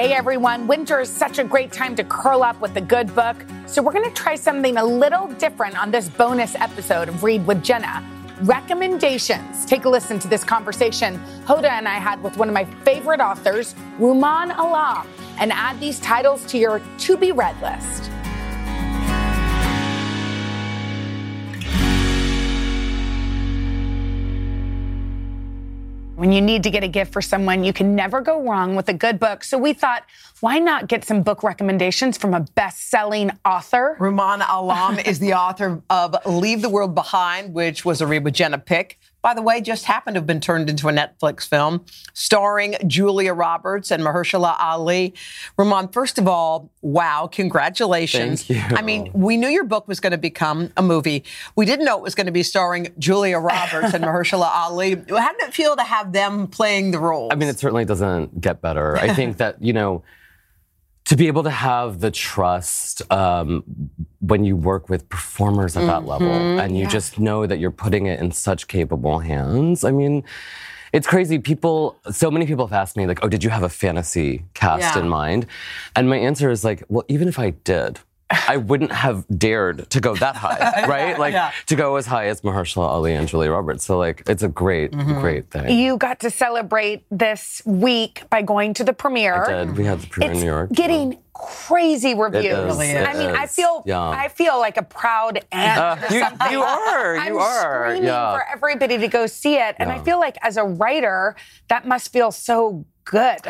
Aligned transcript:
Hey 0.00 0.14
everyone, 0.14 0.66
winter 0.66 0.98
is 1.00 1.10
such 1.10 1.38
a 1.38 1.44
great 1.44 1.72
time 1.72 1.94
to 1.96 2.04
curl 2.04 2.42
up 2.42 2.58
with 2.62 2.74
a 2.76 2.80
good 2.80 3.14
book. 3.14 3.36
So 3.66 3.82
we're 3.82 3.92
going 3.92 4.08
to 4.08 4.14
try 4.14 4.34
something 4.34 4.78
a 4.78 4.82
little 4.82 5.26
different 5.34 5.78
on 5.78 5.90
this 5.90 6.08
bonus 6.08 6.54
episode 6.54 7.10
of 7.10 7.22
Read 7.22 7.46
with 7.46 7.62
Jenna. 7.62 8.02
Recommendations. 8.40 9.66
Take 9.66 9.84
a 9.84 9.90
listen 9.90 10.18
to 10.20 10.26
this 10.26 10.42
conversation 10.42 11.18
Hoda 11.44 11.68
and 11.68 11.86
I 11.86 11.96
had 11.96 12.22
with 12.22 12.38
one 12.38 12.48
of 12.48 12.54
my 12.54 12.64
favorite 12.82 13.20
authors, 13.20 13.74
Rumaan 13.98 14.56
Alam, 14.56 15.06
and 15.38 15.52
add 15.52 15.78
these 15.80 16.00
titles 16.00 16.46
to 16.46 16.56
your 16.56 16.80
to 17.00 17.18
be 17.18 17.32
read 17.32 17.60
list. 17.60 18.10
When 26.20 26.32
you 26.32 26.42
need 26.42 26.64
to 26.64 26.70
get 26.70 26.84
a 26.84 26.88
gift 26.88 27.14
for 27.14 27.22
someone, 27.22 27.64
you 27.64 27.72
can 27.72 27.96
never 27.96 28.20
go 28.20 28.42
wrong 28.42 28.76
with 28.76 28.90
a 28.90 28.92
good 28.92 29.18
book. 29.18 29.42
So 29.42 29.56
we 29.56 29.72
thought, 29.72 30.04
why 30.40 30.58
not 30.58 30.86
get 30.86 31.02
some 31.02 31.22
book 31.22 31.42
recommendations 31.42 32.18
from 32.18 32.34
a 32.34 32.40
best 32.40 32.90
selling 32.90 33.30
author? 33.42 33.96
Rumaan 33.98 34.44
Alam 34.46 34.98
is 34.98 35.18
the 35.18 35.32
author 35.32 35.80
of 35.88 36.14
Leave 36.26 36.60
the 36.60 36.68
World 36.68 36.94
Behind, 36.94 37.54
which 37.54 37.86
was 37.86 38.02
a 38.02 38.06
with 38.06 38.34
Jenna 38.34 38.58
pick 38.58 38.98
by 39.22 39.34
the 39.34 39.42
way, 39.42 39.60
just 39.60 39.84
happened 39.84 40.14
to 40.14 40.20
have 40.20 40.26
been 40.26 40.40
turned 40.40 40.70
into 40.70 40.88
a 40.88 40.92
Netflix 40.92 41.46
film 41.46 41.84
starring 42.14 42.76
Julia 42.86 43.34
Roberts 43.34 43.90
and 43.90 44.02
Mahershala 44.02 44.56
Ali. 44.58 45.14
Rumaan, 45.58 45.92
first 45.92 46.18
of 46.18 46.26
all, 46.26 46.70
wow, 46.80 47.28
congratulations. 47.30 48.44
Thank 48.44 48.70
you. 48.70 48.76
I 48.76 48.82
mean, 48.82 49.10
we 49.12 49.36
knew 49.36 49.48
your 49.48 49.64
book 49.64 49.86
was 49.88 50.00
going 50.00 50.12
to 50.12 50.18
become 50.18 50.72
a 50.76 50.82
movie. 50.82 51.24
We 51.56 51.66
didn't 51.66 51.84
know 51.84 51.98
it 51.98 52.02
was 52.02 52.14
going 52.14 52.26
to 52.26 52.32
be 52.32 52.42
starring 52.42 52.88
Julia 52.98 53.38
Roberts 53.38 53.94
and 53.94 54.04
Mahershala 54.10 54.48
Ali. 54.50 54.90
How 54.94 55.32
did 55.32 55.48
it 55.48 55.54
feel 55.54 55.76
to 55.76 55.82
have 55.82 56.12
them 56.12 56.46
playing 56.46 56.90
the 56.90 56.98
role? 56.98 57.28
I 57.30 57.34
mean, 57.34 57.48
it 57.48 57.58
certainly 57.58 57.84
doesn't 57.84 58.40
get 58.40 58.62
better. 58.62 58.96
I 58.96 59.12
think 59.14 59.36
that, 59.36 59.62
you 59.62 59.72
know, 59.72 60.02
to 61.10 61.16
be 61.16 61.26
able 61.26 61.42
to 61.42 61.50
have 61.50 61.98
the 61.98 62.08
trust 62.12 63.02
um, 63.12 63.64
when 64.20 64.44
you 64.44 64.54
work 64.54 64.88
with 64.88 65.08
performers 65.08 65.76
at 65.76 65.84
that 65.84 66.06
level 66.06 66.30
and 66.30 66.78
you 66.78 66.86
just 66.86 67.18
know 67.18 67.46
that 67.46 67.58
you're 67.58 67.72
putting 67.72 68.06
it 68.06 68.20
in 68.20 68.30
such 68.30 68.68
capable 68.68 69.18
hands. 69.18 69.82
I 69.82 69.90
mean, 69.90 70.22
it's 70.92 71.08
crazy. 71.08 71.40
People, 71.40 71.96
so 72.12 72.30
many 72.30 72.46
people 72.46 72.64
have 72.64 72.72
asked 72.72 72.96
me, 72.96 73.08
like, 73.08 73.24
oh, 73.24 73.28
did 73.28 73.42
you 73.42 73.50
have 73.50 73.64
a 73.64 73.68
fantasy 73.68 74.44
cast 74.54 74.94
Yeah. 74.94 75.02
in 75.02 75.08
mind? 75.08 75.46
And 75.96 76.08
my 76.08 76.16
answer 76.16 76.48
is 76.48 76.62
like, 76.62 76.84
well, 76.88 77.04
even 77.08 77.26
if 77.26 77.40
I 77.40 77.50
did, 77.50 77.98
I 78.30 78.56
wouldn't 78.58 78.92
have 78.92 79.24
dared 79.36 79.90
to 79.90 80.00
go 80.00 80.14
that 80.16 80.36
high, 80.36 80.86
right? 80.88 81.18
Like 81.18 81.32
Yeah. 81.34 81.50
to 81.66 81.74
go 81.76 81.96
as 81.96 82.06
high 82.06 82.26
as 82.28 82.42
Mahershala 82.42 82.86
Ali 82.86 83.12
and 83.14 83.26
Julia 83.26 83.50
Roberts. 83.50 83.84
So 83.84 83.98
like, 83.98 84.22
it's 84.28 84.42
a 84.42 84.48
great, 84.48 84.92
great 84.92 85.50
thing. 85.50 85.76
You 85.78 85.96
got 85.96 86.20
to 86.20 86.30
celebrate 86.30 87.04
this 87.10 87.62
week 87.66 88.22
by 88.30 88.42
going 88.42 88.74
to 88.74 88.84
the 88.84 88.92
premiere. 88.92 89.44
I 89.44 89.64
did. 89.64 89.76
We 89.76 89.84
had 89.84 90.00
the 90.00 90.06
premiere 90.06 90.30
It's 90.32 90.40
in 90.40 90.46
New 90.46 90.52
York. 90.52 90.72
getting 90.72 91.18
crazy 91.32 92.14
reviews. 92.14 92.44
is, 92.44 92.64
Really 92.78 92.90
I 92.96 93.12
it 93.12 93.16
mean, 93.18 93.30
I 93.30 93.46
feel 93.46 93.82
Yeah. 93.86 94.00
I 94.00 94.28
feel 94.28 94.58
like 94.58 94.76
a 94.76 94.82
proud 94.82 95.44
aunt 95.52 95.80
Uh, 95.80 95.96
or 96.08 96.14
you, 96.14 96.20
something. 96.20 96.50
you 96.52 96.62
are. 96.62 97.16
I'm 97.16 97.32
You 97.32 97.38
are. 97.40 97.84
screaming 97.86 98.04
Yeah. 98.04 98.34
for 98.34 98.44
everybody 98.52 98.98
to 98.98 99.08
go 99.08 99.26
see 99.26 99.56
it, 99.56 99.74
and 99.78 99.90
I 99.90 99.98
feel 100.00 100.20
like 100.20 100.36
as 100.42 100.56
a 100.56 100.64
writer, 100.64 101.34
that 101.68 101.86
must 101.86 102.12
feel 102.12 102.30
so 102.30 102.84
good. 103.10 103.40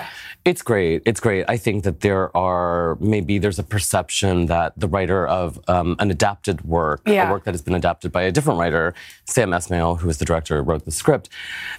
It's 0.45 0.63
great. 0.63 1.03
It's 1.05 1.21
great. 1.21 1.45
I 1.55 1.57
think 1.59 1.85
that 1.85 2.01
there 2.01 2.35
are 2.37 2.97
maybe 2.99 3.39
there's 3.39 3.59
a 3.59 3.63
perception 3.77 4.47
that 4.47 4.73
the 4.77 4.89
writer 4.89 5.27
of 5.29 5.61
um, 5.69 5.97
an 5.99 6.11
adapted 6.11 6.63
work, 6.65 7.03
Yeah. 7.07 7.29
a 7.29 7.33
work 7.33 7.45
that 7.45 7.53
has 7.53 7.61
been 7.63 7.75
adapted 7.75 8.11
by 8.11 8.23
a 8.23 8.33
different 8.33 8.59
writer, 8.59 8.95
Sam 9.27 9.51
Esmail, 9.51 9.99
who 10.01 10.09
is 10.09 10.17
the 10.17 10.25
director 10.25 10.63
wrote 10.63 10.85
the 10.87 10.91
script, 11.03 11.29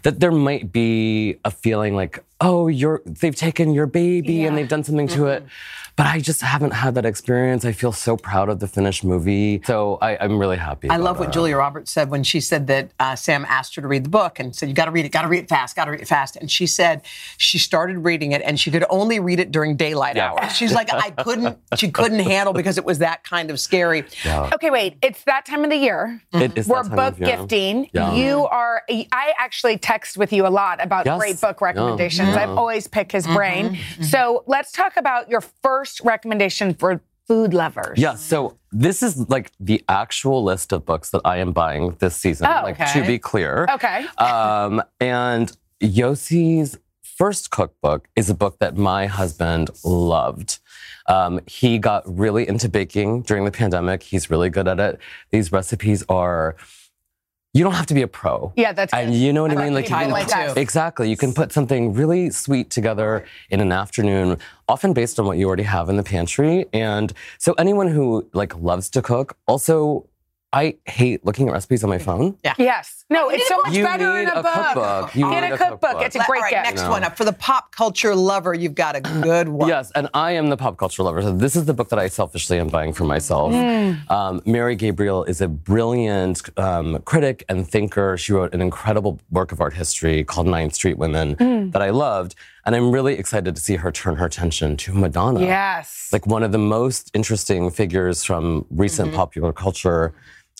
that 0.03 0.19
there 0.19 0.31
might 0.31 0.71
be 0.71 1.37
a 1.43 1.51
feeling 1.51 1.95
like, 1.95 2.23
oh, 2.41 2.67
you're 2.67 3.01
they've 3.05 3.35
taken 3.35 3.73
your 3.73 3.87
baby 3.87 4.45
and 4.45 4.57
they've 4.57 4.67
done 4.67 4.83
something 4.83 5.07
to 5.09 5.27
it. 5.27 5.45
But 5.97 6.05
I 6.07 6.19
just 6.21 6.41
haven't 6.41 6.71
had 6.71 6.95
that 6.95 7.05
experience. 7.05 7.65
I 7.65 7.73
feel 7.73 7.91
so 7.91 8.15
proud 8.15 8.47
of 8.47 8.59
the 8.61 8.67
finished 8.67 9.03
movie. 9.03 9.61
So 9.65 9.97
I, 10.01 10.17
I'm 10.21 10.39
really 10.39 10.55
happy. 10.55 10.89
I 10.89 10.95
love 10.95 11.19
what 11.19 11.27
it. 11.29 11.33
Julia 11.33 11.57
Roberts 11.57 11.91
said 11.91 12.09
when 12.09 12.23
she 12.23 12.39
said 12.39 12.67
that 12.67 12.91
uh, 12.97 13.15
Sam 13.17 13.45
asked 13.49 13.75
her 13.75 13.81
to 13.81 13.87
read 13.89 14.05
the 14.05 14.09
book 14.09 14.39
and 14.39 14.55
said, 14.55 14.69
You 14.69 14.73
got 14.73 14.85
to 14.85 14.91
read 14.91 15.03
it, 15.03 15.09
got 15.09 15.23
to 15.23 15.27
read 15.27 15.43
it 15.43 15.49
fast, 15.49 15.75
got 15.75 15.85
to 15.85 15.91
read 15.91 15.99
it 15.99 16.07
fast. 16.07 16.37
And 16.37 16.49
she 16.49 16.65
said 16.65 17.01
she 17.37 17.59
started 17.59 17.99
reading 17.99 18.31
it 18.31 18.41
and 18.41 18.57
she 18.57 18.71
could 18.71 18.85
only 18.89 19.19
read 19.19 19.41
it 19.41 19.51
during 19.51 19.75
daylight 19.75 20.15
Yeah. 20.15 20.31
hours. 20.31 20.55
She's 20.55 20.73
like, 20.73 20.91
I 20.93 21.11
couldn't, 21.11 21.57
she 21.75 21.91
couldn't 21.91 22.19
handle 22.19 22.53
because 22.53 22.77
it 22.77 22.85
was 22.85 22.99
that 22.99 23.25
kind 23.25 23.51
of 23.51 23.59
scary. 23.59 24.05
Okay, 24.25 24.69
wait. 24.69 24.97
It's 25.01 25.23
that 25.25 25.45
time 25.45 25.65
of 25.65 25.69
the 25.69 25.77
year. 25.77 26.21
It 26.31 26.57
is 26.57 26.67
We're 26.69 26.83
that 26.83 26.87
time 26.89 26.95
book 26.95 27.13
of 27.15 27.19
year. 27.19 27.37
gifting. 27.37 27.89
Yeah. 27.93 28.13
You 28.15 28.45
are. 28.45 28.81
I 28.89 29.33
actually 29.37 29.77
text 29.77 30.17
with 30.17 30.31
you 30.31 30.47
a 30.47 30.49
lot 30.49 30.81
about 30.83 31.05
Yes. 31.05 31.19
great 31.19 31.41
book 31.41 31.57
Yeah. 31.59 31.65
recommendations. 31.67 32.30
Yeah. 32.33 32.43
I've 32.43 32.57
always 32.57 32.87
picked 32.87 33.11
his 33.11 33.27
brain. 33.27 33.77
So 34.01 34.43
let's 34.47 34.71
talk 34.71 34.97
about 34.97 35.29
your 35.29 35.41
first 35.41 36.01
recommendation 36.01 36.73
for 36.73 37.01
food 37.27 37.53
lovers. 37.53 37.97
Yeah, 37.97 38.15
so 38.15 38.57
this 38.71 39.01
is 39.01 39.29
like 39.29 39.51
the 39.59 39.83
actual 39.87 40.43
list 40.43 40.73
of 40.73 40.85
books 40.85 41.11
that 41.11 41.21
I 41.23 41.37
am 41.37 41.53
buying 41.53 41.95
this 41.99 42.15
season. 42.15 42.47
Oh, 42.47 42.63
like 42.63 42.79
okay. 42.79 42.99
to 42.99 43.07
be 43.07 43.19
clear. 43.19 43.67
Okay. 43.71 44.05
Um, 44.17 44.81
and 44.99 45.55
Yossy's 45.81 46.77
first 47.03 47.51
cookbook 47.51 48.07
is 48.15 48.29
a 48.29 48.33
book 48.33 48.59
that 48.59 48.75
my 48.75 49.05
husband 49.05 49.69
loved. 49.83 50.59
Um, 51.07 51.39
he 51.45 51.77
got 51.77 52.03
really 52.05 52.47
into 52.47 52.67
baking 52.67 53.21
during 53.23 53.45
the 53.45 53.51
pandemic. 53.51 54.03
He's 54.03 54.29
really 54.29 54.49
good 54.49 54.67
at 54.67 54.79
it. 54.79 54.99
These 55.29 55.51
recipes 55.51 56.03
are, 56.09 56.55
you 57.53 57.63
don't 57.63 57.73
have 57.73 57.85
to 57.87 57.93
be 57.93 58.01
a 58.01 58.07
pro. 58.07 58.53
Yeah, 58.55 58.71
that's 58.71 58.93
And 58.93 59.11
good. 59.11 59.17
you 59.17 59.33
know 59.33 59.41
what 59.41 59.51
I, 59.51 59.55
like 59.55 59.63
mean? 59.65 59.73
Like 59.73 59.89
you 59.89 59.95
can, 59.95 60.09
like 60.09 60.57
exactly. 60.57 61.09
You 61.09 61.17
can 61.17 61.33
put 61.33 61.51
something 61.51 61.93
really 61.93 62.29
sweet 62.29 62.69
together 62.69 63.25
in 63.49 63.59
an 63.59 63.71
afternoon, 63.71 64.37
often 64.69 64.93
based 64.93 65.19
on 65.19 65.25
what 65.25 65.37
you 65.37 65.47
already 65.47 65.63
have 65.63 65.89
in 65.89 65.97
the 65.97 66.03
pantry. 66.03 66.65
And 66.71 67.11
so 67.37 67.53
anyone 67.57 67.87
who 67.87 68.29
like 68.33 68.55
loves 68.57 68.89
to 68.91 69.01
cook, 69.01 69.37
also, 69.47 70.07
I 70.53 70.75
hate 70.85 71.25
looking 71.25 71.47
at 71.47 71.53
recipes 71.53 71.81
on 71.83 71.89
my 71.89 71.97
phone. 71.97 72.37
Yeah. 72.43 72.53
Yes. 72.57 73.05
No, 73.09 73.29
it's 73.29 73.47
so 73.47 73.55
much 73.63 73.73
You 73.73 73.83
better 73.85 74.17
in 74.19 74.25
need 74.25 74.31
a, 74.33 74.39
a 74.39 74.43
book. 74.43 74.53
cookbook. 74.53 75.15
You 75.15 75.29
Get 75.29 75.41
need 75.43 75.51
a 75.51 75.53
a 75.53 75.57
cookbook. 75.57 75.79
cookbook. 75.91 76.05
It's 76.05 76.15
a 76.17 76.23
great 76.27 76.39
All 76.39 76.43
right, 76.43 76.51
gift. 76.51 76.63
next 76.65 76.81
No. 76.83 76.89
one 76.89 77.03
up. 77.05 77.15
For 77.15 77.23
the 77.23 77.31
pop 77.33 77.73
culture 77.73 78.13
lover, 78.13 78.53
you've 78.53 78.75
got 78.75 78.95
a 78.97 79.01
good 79.01 79.47
one. 79.47 79.69
Yes, 79.69 79.91
and 79.95 80.09
I 80.13 80.31
am 80.33 80.49
the 80.49 80.57
pop 80.57 80.75
culture 80.77 81.03
lover. 81.03 81.21
So 81.21 81.31
this 81.31 81.55
is 81.55 81.65
the 81.65 81.73
book 81.73 81.87
that 81.89 81.99
I 81.99 82.07
selfishly 82.09 82.59
am 82.59 82.67
buying 82.67 82.91
for 82.91 83.05
myself. 83.05 83.53
Um, 84.09 84.41
Mary 84.45 84.75
Gabriel 84.75 85.23
is 85.23 85.39
a 85.39 85.47
brilliant 85.47 86.41
um, 86.59 86.99
critic 87.03 87.45
and 87.47 87.65
thinker. 87.67 88.17
She 88.17 88.33
wrote 88.33 88.53
an 88.53 88.61
incredible 88.61 89.19
work 89.31 89.53
of 89.53 89.61
art 89.61 89.73
history 89.73 90.23
called 90.25 90.47
Ninth 90.47 90.73
Street 90.75 90.97
Women 90.97 91.69
that 91.71 91.81
I 91.81 91.91
loved, 91.91 92.35
and 92.65 92.75
I'm 92.75 92.91
really 92.91 93.13
excited 93.17 93.55
to 93.55 93.61
see 93.61 93.77
her 93.77 93.89
turn 93.91 94.17
her 94.17 94.25
attention 94.25 94.75
to 94.77 94.93
Madonna. 94.93 95.39
Yes. 95.41 96.09
like 96.11 96.27
one 96.27 96.43
of 96.43 96.51
the 96.51 96.57
most 96.57 97.09
interesting 97.13 97.71
figures 97.71 98.23
from 98.23 98.65
recent 98.69 99.13
popular 99.13 99.53
culture. 99.53 100.13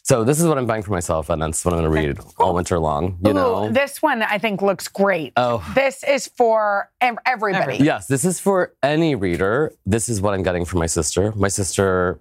So 0.04 0.24
this 0.24 0.40
is 0.40 0.48
what 0.48 0.58
I'm 0.58 0.66
buying 0.66 0.82
for 0.82 0.92
myself, 0.92 1.30
and 1.30 1.42
that's 1.42 1.64
what 1.64 1.74
I'm 1.74 1.82
going 1.82 1.92
to 1.92 2.08
read 2.08 2.20
all 2.38 2.56
winter 2.56 2.80
long. 2.80 3.20
You 3.24 3.32
Ooh, 3.32 3.34
know. 3.34 3.72
this 3.72 4.02
one 4.02 4.24
I 4.24 4.40
think 4.40 4.62
looks 4.62 4.88
great. 4.88 5.34
Oh. 5.38 5.64
This 5.76 6.04
is 6.04 6.28
for 6.28 6.90
ev- 7.02 7.20
everybody. 7.26 7.78
Yes, 7.78 8.08
this 8.08 8.26
is 8.26 8.40
for 8.40 8.74
any 8.82 9.14
reader. 9.14 9.74
This 9.86 10.10
is 10.10 10.20
what 10.20 10.34
I'm 10.34 10.44
getting 10.44 10.66
for 10.66 10.78
my 10.78 10.88
sister. 10.88 11.32
My 11.36 11.50
sister 11.50 12.20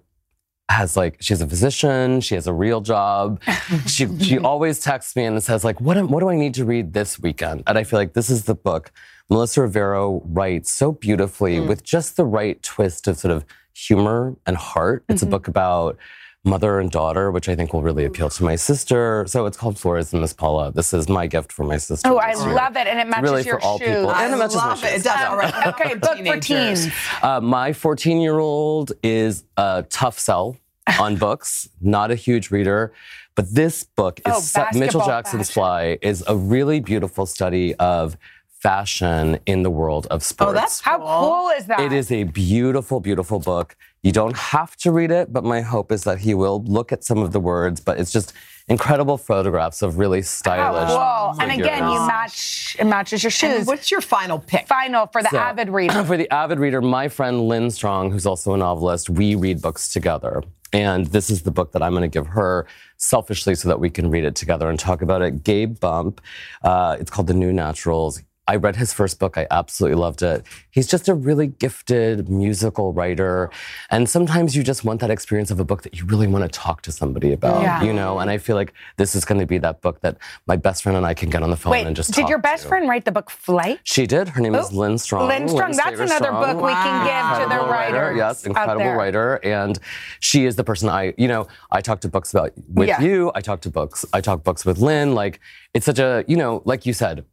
has 0.69 0.95
like 0.95 1.17
she's 1.21 1.41
a 1.41 1.47
physician. 1.47 2.21
She 2.21 2.35
has 2.35 2.47
a 2.47 2.53
real 2.53 2.81
job. 2.81 3.41
she 3.87 4.07
she 4.19 4.37
always 4.37 4.79
texts 4.79 5.15
me 5.15 5.25
and 5.25 5.41
says 5.43 5.63
like, 5.63 5.81
what 5.81 5.97
am, 5.97 6.09
what 6.09 6.19
do 6.19 6.29
I 6.29 6.35
need 6.35 6.53
to 6.55 6.65
read 6.65 6.93
this 6.93 7.19
weekend? 7.19 7.63
And 7.65 7.77
I 7.77 7.83
feel 7.83 7.99
like 7.99 8.13
this 8.13 8.29
is 8.29 8.45
the 8.45 8.55
book. 8.55 8.91
Melissa 9.29 9.61
Rivero 9.61 10.21
writes 10.25 10.71
so 10.71 10.91
beautifully 10.91 11.57
mm. 11.57 11.67
with 11.67 11.83
just 11.83 12.15
the 12.15 12.25
right 12.25 12.61
twist 12.61 13.07
of 13.07 13.17
sort 13.17 13.33
of 13.33 13.45
humor 13.73 14.35
and 14.45 14.57
heart. 14.57 15.03
It's 15.09 15.21
a 15.21 15.25
mm-hmm. 15.25 15.31
book 15.31 15.47
about 15.47 15.97
mother 16.43 16.79
and 16.79 16.89
daughter, 16.89 17.29
which 17.29 17.47
I 17.47 17.55
think 17.55 17.71
will 17.71 17.83
really 17.83 18.03
appeal 18.05 18.29
to 18.29 18.43
my 18.43 18.55
sister. 18.55 19.25
So 19.27 19.45
it's 19.45 19.57
called 19.57 19.77
Flores 19.77 20.11
and 20.11 20.21
Miss 20.21 20.33
Paula. 20.33 20.71
This 20.71 20.93
is 20.93 21.07
my 21.07 21.27
gift 21.27 21.51
for 21.51 21.63
my 21.63 21.77
sister. 21.77 22.09
Oh, 22.09 22.17
I 22.17 22.29
year. 22.29 22.53
love 22.53 22.75
it, 22.75 22.87
and 22.87 22.99
it 22.99 23.07
matches 23.07 23.23
really 23.29 23.43
your 23.43 23.59
for 23.59 23.65
all 23.65 23.77
shoes. 23.77 23.87
people. 23.89 24.09
I 24.09 24.25
And 24.25 24.33
it 24.33 24.37
matches 24.37 24.55
my 24.55 24.67
love 24.67 24.83
it. 24.83 24.87
shoes. 24.87 25.01
It 25.01 25.03
does. 25.03 25.19
Yeah. 25.19 25.29
All 25.29 25.37
right. 25.37 25.67
Okay, 25.67 25.93
book 25.95 26.17
for 26.25 26.39
teens. 26.39 26.87
Uh, 27.21 27.39
my 27.41 27.73
14 27.73 28.19
year 28.21 28.39
old 28.39 28.91
is 29.03 29.43
a 29.57 29.85
tough 29.89 30.17
sell 30.17 30.57
on 30.99 31.15
books, 31.27 31.69
not 31.79 32.09
a 32.11 32.15
huge 32.15 32.49
reader. 32.49 32.91
But 33.35 33.53
this 33.53 33.83
book 33.83 34.19
is 34.25 34.33
Oh, 34.35 34.39
so- 34.39 34.65
Mitchell 34.73 35.05
Jackson's 35.05 35.49
fashion. 35.49 35.61
Fly 35.61 35.97
is 36.01 36.23
a 36.27 36.35
really 36.35 36.79
beautiful 36.79 37.25
study 37.25 37.75
of 37.75 38.17
fashion 38.61 39.39
in 39.45 39.63
the 39.63 39.69
world 39.69 40.05
of 40.11 40.21
sports. 40.23 40.49
Oh, 40.49 40.53
that's 40.53 40.81
How 40.81 40.97
cool 40.99 41.49
is 41.49 41.65
that? 41.67 41.79
It 41.79 41.93
is 41.93 42.11
a 42.11 42.23
beautiful, 42.23 42.99
beautiful 42.99 43.39
book. 43.39 43.75
You 44.03 44.11
don't 44.11 44.35
have 44.35 44.75
to 44.77 44.91
read 44.91 45.11
it, 45.11 45.31
but 45.31 45.43
my 45.43 45.61
hope 45.61 45.91
is 45.91 46.03
that 46.05 46.17
he 46.19 46.33
will 46.33 46.63
look 46.63 46.91
at 46.91 47.03
some 47.03 47.19
of 47.19 47.33
the 47.33 47.39
words. 47.39 47.79
But 47.79 47.99
it's 47.99 48.11
just 48.11 48.33
incredible 48.67 49.17
photographs 49.17 49.83
of 49.83 49.99
really 49.99 50.23
stylish. 50.23 50.89
Oh, 50.89 51.33
Whoa. 51.33 51.33
And 51.39 51.51
again, 51.51 51.87
you 51.87 51.99
match 52.07 52.75
it 52.79 52.85
matches 52.85 53.21
your 53.21 53.29
And 53.29 53.33
shoes. 53.59 53.67
what's 53.67 53.91
your 53.91 54.01
final 54.01 54.39
pick? 54.39 54.67
Final 54.67 55.05
for 55.07 55.21
the 55.21 55.29
So, 55.29 55.37
avid 55.37 55.69
reader. 55.69 56.03
For 56.11 56.17
the 56.17 56.31
avid 56.33 56.57
reader, 56.59 56.81
my 56.81 57.07
friend 57.09 57.47
Lynn 57.47 57.69
Strong, 57.69 58.11
who's 58.11 58.25
also 58.25 58.53
a 58.53 58.57
novelist, 58.57 59.09
we 59.09 59.35
read 59.35 59.61
books 59.61 59.91
together. 59.93 60.41
And 60.73 61.05
this 61.07 61.29
is 61.29 61.41
the 61.43 61.51
book 61.51 61.73
that 61.73 61.83
I'm 61.83 61.91
going 61.91 62.01
to 62.01 62.07
give 62.07 62.27
her 62.27 62.65
selfishly 62.97 63.55
so 63.55 63.67
that 63.67 63.79
we 63.79 63.89
can 63.89 64.09
read 64.09 64.23
it 64.23 64.35
together 64.35 64.69
and 64.69 64.79
talk 64.79 65.01
about 65.01 65.21
it. 65.21 65.43
Gabe 65.43 65.79
Bump. 65.79 66.21
Uh, 66.63 66.95
it's 66.99 67.11
called 67.11 67.27
The 67.27 67.33
New 67.33 67.51
Naturals. 67.51 68.21
I 68.47 68.55
read 68.55 68.75
his 68.75 68.91
first 68.91 69.19
book. 69.19 69.37
I 69.37 69.45
absolutely 69.51 69.97
loved 69.99 70.23
it. 70.23 70.43
He's 70.71 70.87
just 70.87 71.07
a 71.07 71.13
really 71.13 71.47
gifted 71.47 72.27
musical 72.27 72.91
writer. 72.91 73.49
And 73.91 74.09
sometimes 74.09 74.55
you 74.55 74.63
just 74.63 74.83
want 74.83 74.99
that 75.01 75.11
experience 75.11 75.51
of 75.51 75.59
a 75.59 75.63
book 75.63 75.83
that 75.83 75.97
you 75.99 76.05
really 76.05 76.27
want 76.27 76.43
to 76.43 76.47
talk 76.49 76.81
to 76.83 76.91
somebody 76.91 77.33
about, 77.33 77.61
Yeah. 77.61 77.83
you 77.83 77.93
know? 77.93 78.19
And 78.19 78.29
I 78.31 78.39
feel 78.39 78.55
like 78.55 78.73
this 78.97 79.15
is 79.15 79.25
going 79.25 79.39
to 79.39 79.45
be 79.45 79.59
that 79.59 79.81
book 79.81 80.01
that 80.01 80.17
my 80.47 80.55
best 80.55 80.81
friend 80.83 80.97
and 80.97 81.05
I 81.05 81.13
can 81.13 81.29
get 81.29 81.43
on 81.43 81.51
the 81.51 81.55
phone 81.55 81.71
Wait, 81.71 81.85
and 81.87 81.95
just 81.95 82.13
did 82.13 82.27
your 82.27 82.39
best 82.39 82.63
to. 82.63 82.69
friend 82.69 82.89
write 82.89 83.05
the 83.05 83.11
book 83.11 83.29
Flight? 83.29 83.79
She 83.83 84.07
did. 84.07 84.29
Her 84.29 84.41
name 84.41 84.55
is 84.55 84.69
Oh, 84.71 84.75
Lynn 84.75 84.97
Strong. 84.97 85.27
Lynn 85.27 85.47
Strong. 85.47 85.73
That's 85.73 85.99
another 85.99 86.25
Strong. 86.25 86.55
book 86.55 86.65
we 86.65 86.71
can 86.73 87.05
give 87.05 87.43
to 87.43 87.49
the 87.55 87.69
writer. 87.71 87.93
writers. 87.97 88.17
Yes, 88.17 88.45
incredible 88.45 88.91
writer. 88.93 89.35
And 89.43 89.77
she 90.19 90.45
is 90.45 90.55
the 90.55 90.63
person 90.63 90.89
I, 90.89 91.13
you 91.17 91.27
know, 91.27 91.47
I 91.71 91.81
talk 91.81 92.01
to 92.01 92.09
books 92.09 92.31
about 92.33 92.51
with 92.67 92.87
Yeah. 92.89 93.01
you. 93.01 93.31
I 93.35 93.41
talk 93.41 93.61
to 93.61 93.69
books. 93.69 94.03
I 94.13 94.19
talk 94.19 94.43
books 94.43 94.65
with 94.65 94.79
Lynn. 94.79 95.13
Like 95.13 95.39
it's 95.75 95.85
such 95.85 95.99
a, 95.99 96.25
you 96.27 96.35
know, 96.37 96.63
like 96.65 96.85
you 96.87 96.93
said, 96.93 97.23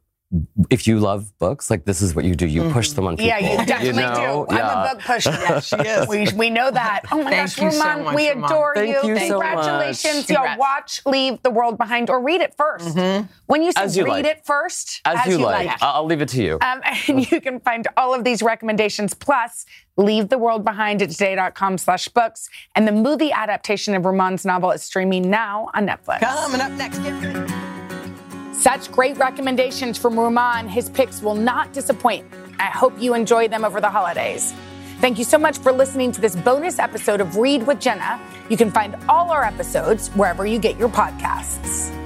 if 0.69 0.87
you 0.87 1.01
love 1.01 1.37
books, 1.39 1.71
like 1.71 1.87
this 1.87 2.03
is 2.03 2.15
what 2.15 2.27
you 2.27 2.35
do. 2.35 2.47
You 2.47 2.71
push 2.71 2.91
them 2.91 3.07
on 3.07 3.17
people. 3.17 3.29
Yeah, 3.29 3.39
you 3.61 3.65
definitely 3.67 4.03
know? 4.03 4.47
do. 4.49 4.57
I'm 4.57 4.87
a 4.87 4.95
book 4.95 5.03
pusher. 5.05 5.31
Yes, 5.49 5.69
she 5.69 5.77
is. 5.77 6.07
We, 6.07 6.29
we 6.37 6.51
know 6.51 6.71
that. 6.71 7.03
Oh 7.11 7.23
my 7.23 7.31
Thank 7.31 7.57
gosh, 7.57 7.63
you 7.63 7.71
so 7.71 8.03
much, 8.03 8.15
we 8.15 8.29
Rumaan. 8.29 8.45
adore 8.45 8.75
Thank 8.75 9.05
you 9.05 9.19
so 9.19 9.41
Congratulations. 9.41 10.29
much. 10.29 10.31
Y'all 10.31 10.59
watch 10.59 11.01
Leave 11.07 11.43
the 11.43 11.51
World 11.51 11.79
Behind 11.79 12.11
or 12.11 12.21
read 12.21 12.43
it 12.43 12.55
1st 12.59 13.29
When 13.47 13.63
you 13.63 13.73
say 13.73 13.89
you 13.89 14.05
read 14.05 14.11
like. 14.11 14.25
it 14.27 14.45
first, 14.45 15.01
As, 15.07 15.27
you, 15.27 15.39
like. 15.39 15.71
I'll, 15.81 15.97
I'll 15.97 16.05
leave 16.05 16.21
it 16.21 16.29
to 16.31 16.43
you. 16.43 16.59
Um, 16.61 16.81
and 17.09 17.31
you 17.31 17.41
can 17.41 17.61
find 17.61 17.87
all 17.97 18.13
of 18.15 18.25
these 18.25 18.43
recommendations 18.43 19.15
plus 19.15 19.65
Leave 19.97 20.29
the 20.29 20.39
World 20.39 20.65
Behind 20.65 21.01
at 21.01 21.11
today.com 21.11 21.79
slash 21.79 22.07
books. 22.09 22.49
And 22.75 22.87
the 22.87 22.93
movie 22.93 23.33
adaptation 23.33 23.95
of 23.95 24.03
Rumaan's 24.03 24.45
novel 24.45 24.71
is 24.73 24.83
streaming 24.83 25.31
now 25.31 25.71
on 25.75 25.87
Netflix. 25.87 26.21
Coming 26.21 26.61
up 26.61 26.73
next, 26.73 26.99
get 26.99 27.23
ready. 27.23 27.58
Such 28.59 28.91
great 28.91 29.17
recommendations 29.19 29.97
from 29.99 30.15
Rumaan. 30.15 30.69
His 30.69 30.91
picks 30.91 31.23
will 31.23 31.37
not 31.37 31.73
disappoint. 31.73 32.27
I 32.59 32.65
hope 32.65 32.93
you 32.99 33.15
enjoy 33.15 33.47
them 33.47 33.65
over 33.65 33.81
the 33.81 33.89
holidays. 33.89 34.53
Thank 35.01 35.17
you 35.17 35.25
so 35.25 35.39
much 35.39 35.59
for 35.59 35.71
listening 35.71 36.11
to 36.11 36.21
this 36.21 36.35
bonus 36.35 36.81
episode 36.81 37.21
of 37.21 37.37
Read 37.37 37.65
with 37.69 37.81
Jenna. 37.81 38.21
You 38.49 38.57
can 38.57 38.73
find 38.73 38.97
all 39.09 39.31
our 39.31 39.45
episodes 39.45 40.09
wherever 40.09 40.45
you 40.45 40.59
get 40.59 40.77
your 40.77 40.89
podcasts. 40.89 41.98